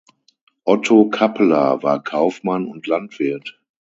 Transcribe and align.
Otto 0.63 1.09
Kappeler 1.11 1.83
war 1.83 2.03
Kaufmann 2.03 2.65
und 2.65 2.87
Landwirt. 2.87 3.61